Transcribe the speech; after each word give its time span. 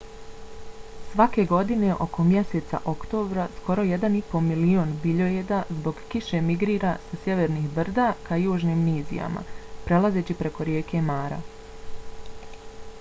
svake 1.09 1.43
godine 1.49 1.89
oko 2.05 2.23
mjeseca 2.29 2.79
oktobra 2.93 3.43
skoro 3.57 3.83
1,5 3.89 4.33
milion 4.47 4.95
biljojeda 5.03 5.59
zbog 5.81 6.01
kiše 6.15 6.41
migrira 6.49 6.95
sa 7.11 7.21
sjevernih 7.27 7.69
brda 7.77 8.07
ka 8.31 8.41
južnim 8.47 8.83
nizijama 8.89 9.45
prelazeći 9.85 10.39
preko 10.41 10.69
rijeke 10.73 11.05
mara 11.13 11.39